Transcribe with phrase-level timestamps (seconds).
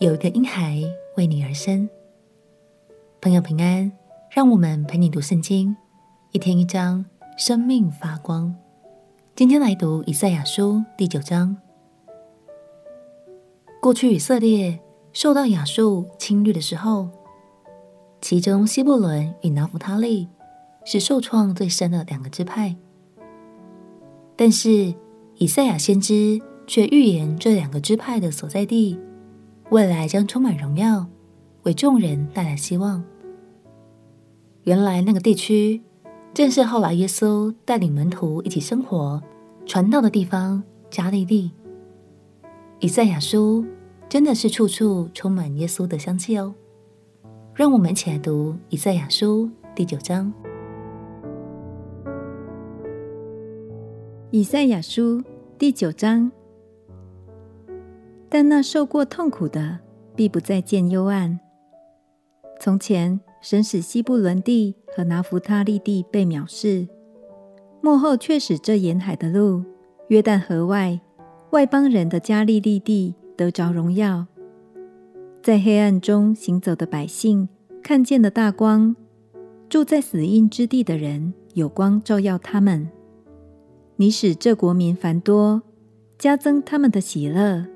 [0.00, 0.80] 有一个婴孩
[1.16, 1.88] 为你而生。
[3.20, 3.90] 朋友平安，
[4.30, 5.76] 让我们陪你读圣经，
[6.30, 7.04] 一天一章，
[7.36, 8.54] 生命发光。
[9.34, 11.56] 今天来读以赛亚书第九章。
[13.82, 14.78] 过去以色列
[15.12, 17.08] 受到亚述侵略的时候，
[18.20, 20.28] 其中西布伦与拿弗他利
[20.84, 22.76] 是受创最深的两个支派。
[24.36, 24.94] 但是
[25.38, 28.96] 以赛亚先知却预言这两个支派的所在地。
[29.70, 31.06] 未来将充满荣耀，
[31.64, 33.04] 为众人带来希望。
[34.62, 35.82] 原来那个地区
[36.32, 39.22] 正是后来耶稣带领门徒一起生活、
[39.66, 41.50] 传道的地方——加利利。
[42.80, 43.62] 以赛亚书
[44.08, 46.54] 真的是处处充满耶稣的香气哦！
[47.54, 50.32] 让我们一起来读以赛亚书第九章。
[54.30, 55.22] 以赛亚书
[55.58, 56.32] 第九章。
[58.28, 59.78] 但那受过痛苦的，
[60.14, 61.38] 必不再见幽暗。
[62.60, 66.88] 从前，神使西布伦地和拿弗他利地被藐视，
[67.80, 69.64] 幕后却使这沿海的路、
[70.08, 71.00] 约旦河外
[71.50, 74.26] 外邦人的加利利地得着荣耀。
[75.40, 77.48] 在黑暗中行走的百姓
[77.82, 78.94] 看见了大光，
[79.68, 82.90] 住在死荫之地的人有光照耀他们。
[83.96, 85.62] 你使这国民繁多，
[86.18, 87.66] 加增他们的喜乐。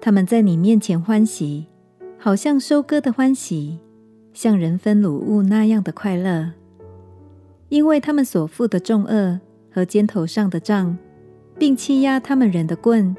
[0.00, 1.66] 他们在你面前欢喜，
[2.18, 3.78] 好像收割的欢喜，
[4.32, 6.52] 像人分掳物那样的快乐。
[7.68, 10.96] 因为他们所负的重轭和肩头上的杖，
[11.58, 13.16] 并欺压他们人的棍，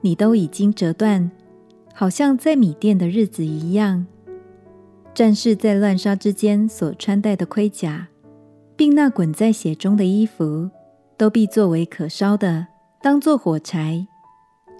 [0.00, 1.30] 你都已经折断，
[1.92, 4.06] 好像在米店的日子一样。
[5.12, 8.08] 战士在乱杀之间所穿戴的盔甲，
[8.74, 10.70] 并那滚在血中的衣服，
[11.18, 12.68] 都必作为可烧的，
[13.02, 14.06] 当作火柴。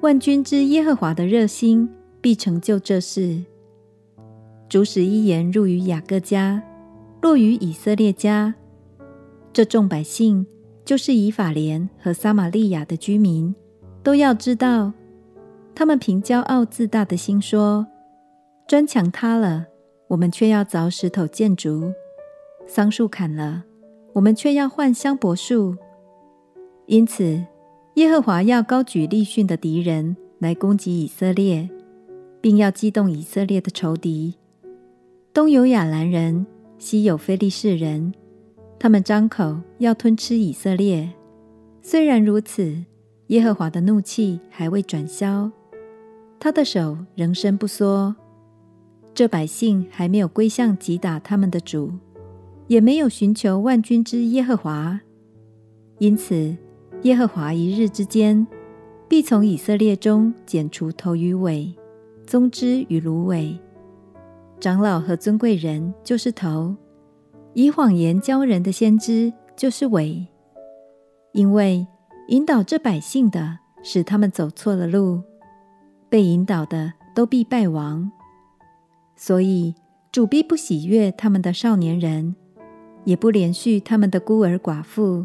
[0.00, 1.86] 万军之耶和华的热心
[2.22, 3.38] 必成就这事。
[4.66, 6.62] 主使一言入于雅各家，
[7.20, 8.54] 落于以色列家。
[9.52, 10.46] 这众百姓，
[10.86, 13.54] 就是以法莲和撒玛利亚的居民，
[14.02, 14.90] 都要知道，
[15.74, 17.86] 他们凭骄傲自大的心说：
[18.66, 19.66] 砖墙塌了，
[20.08, 21.92] 我们却要凿石头建筑；
[22.66, 23.64] 桑树砍了，
[24.14, 25.76] 我们却要换香柏树。
[26.86, 27.44] 因此。
[28.00, 31.68] 耶和华要高举利汛的敌人来攻击以色列，
[32.40, 34.36] 并要激动以色列的仇敌。
[35.34, 36.46] 东有亚兰人，
[36.78, 38.14] 西有非利士人，
[38.78, 41.12] 他们张口要吞吃以色列。
[41.82, 42.74] 虽然如此，
[43.26, 45.50] 耶和华的怒气还未转消，
[46.38, 48.16] 他的手仍伸不缩。
[49.12, 51.92] 这百姓还没有归向击打他们的主，
[52.66, 54.98] 也没有寻求万军之耶和华，
[55.98, 56.56] 因此。
[57.04, 58.46] 耶和华一日之间，
[59.08, 61.74] 必从以色列中剪除头与尾，
[62.26, 63.58] 棕枝与芦苇。
[64.58, 66.76] 长老和尊贵人就是头，
[67.54, 70.26] 以谎言教人的先知就是尾。
[71.32, 71.86] 因为
[72.28, 75.22] 引导这百姓的，使他们走错了路，
[76.10, 78.12] 被引导的都必败亡。
[79.16, 79.74] 所以
[80.12, 82.36] 主必不喜悦他们的少年人，
[83.04, 85.24] 也不怜恤他们的孤儿寡妇，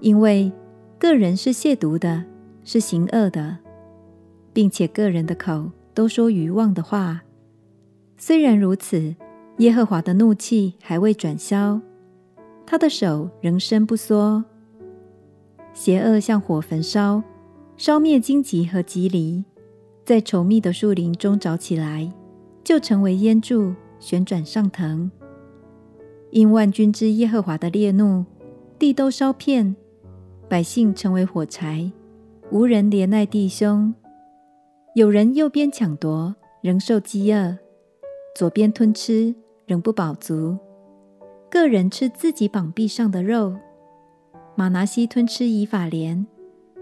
[0.00, 0.52] 因为。
[0.98, 2.24] 个人是亵渎的，
[2.64, 3.58] 是行恶的，
[4.52, 7.22] 并且个人的口都说愚妄的话。
[8.16, 9.14] 虽然如此，
[9.58, 11.80] 耶和华的怒气还未转消，
[12.64, 14.42] 他的手仍伸不缩。
[15.74, 17.22] 邪恶像火焚烧，
[17.76, 19.44] 烧灭荆棘和蒺藜，
[20.02, 22.10] 在稠密的树林中着起来，
[22.64, 25.10] 就成为烟柱，旋转上腾。
[26.30, 28.24] 因万军之耶和华的烈怒，
[28.78, 29.76] 地都烧遍。
[30.48, 31.90] 百姓成为火柴，
[32.52, 33.92] 无人怜爱弟兄。
[34.94, 37.58] 有人右边抢夺，仍受饥饿；
[38.36, 39.34] 左边吞吃，
[39.66, 40.56] 仍不饱足。
[41.50, 43.56] 各人吃自己膀臂上的肉。
[44.54, 46.24] 马拿西吞吃以法莲，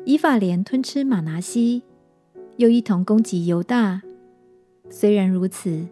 [0.04, 1.82] 以法莲吞吃马拿西，
[2.58, 4.02] 又一同攻击犹大。
[4.90, 5.86] 虽然如此，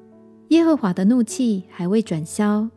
[0.49, 2.69] 耶和华的怒气还未转消，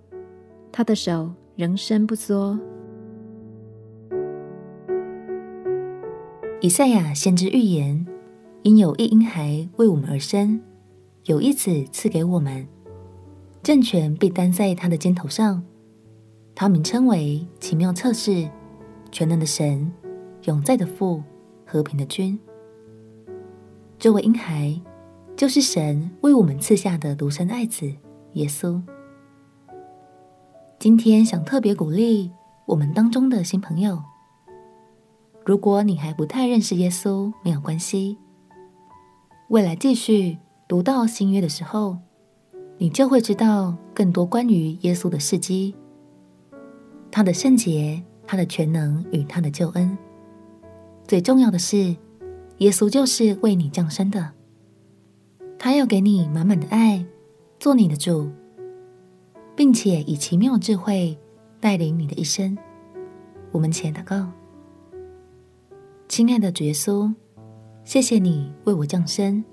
[0.71, 2.57] 他的手仍伸不缩。
[6.62, 8.06] 以赛亚先知预言：
[8.63, 10.60] 因有一婴孩为我们而生，
[11.25, 12.66] 有一子赐给我们，
[13.62, 15.62] 政权必担在他的肩头上，
[16.56, 18.50] 他名称为奇妙策士、
[19.12, 19.92] 全能的神、
[20.46, 21.22] 永在的父、
[21.66, 22.40] 和平的君。
[24.00, 24.81] 这位婴孩
[25.36, 27.92] 就是神为我们赐下的独生爱子
[28.34, 28.81] 耶稣。
[30.80, 32.31] 今天想特别鼓励
[32.66, 34.02] 我们当中的新朋友，
[35.45, 38.18] 如果你还不太认识耶稣，没有关系。
[39.50, 41.97] 未来继续读到新约的时候，
[42.80, 45.75] 你就会知道更多关于耶稣的事迹，
[47.12, 49.95] 他的圣洁、他的全能与他的救恩。
[51.07, 51.95] 最重要的是，
[52.57, 54.31] 耶稣就是为你降生的，
[55.59, 57.06] 他要给你满满的爱，
[57.59, 58.31] 做你的主。
[59.56, 61.18] 并且以奇妙智慧
[61.62, 62.57] 带领你的一生。
[63.53, 64.30] 我们且祷告，
[66.07, 67.13] 亲爱的主耶稣，
[67.84, 69.44] 谢谢你为我降生，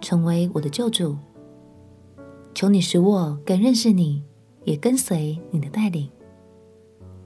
[0.00, 1.16] 成为我的救主。
[2.54, 4.22] 求你使我更认识你，
[4.64, 6.08] 也跟随你的带领。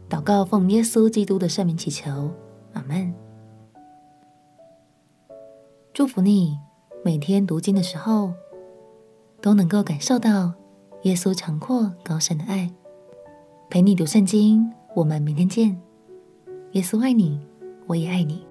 [0.09, 2.31] 祷告奉耶稣基督的圣名祈求，
[2.73, 3.13] 阿门。
[5.93, 6.57] 祝福你
[7.05, 8.33] 每天读经的时候
[9.43, 10.55] 都能够感受到。
[11.03, 12.69] 耶稣长阔高深的爱，
[13.71, 14.69] 陪你读圣经。
[14.97, 15.81] 我们明天见。
[16.73, 17.41] 耶稣爱你，
[17.87, 18.48] 我也爱你。